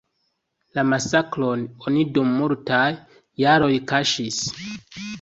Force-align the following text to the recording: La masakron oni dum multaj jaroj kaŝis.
La 0.77 0.83
masakron 0.93 1.67
oni 1.91 2.07
dum 2.17 2.33
multaj 2.41 2.83
jaroj 3.45 3.73
kaŝis. 3.95 4.45